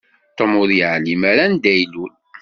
Tom 0.37 0.51
ur 0.61 0.69
yeεlim 0.77 1.21
ara 1.31 1.41
anda 1.45 1.73
ilul. 1.83 2.13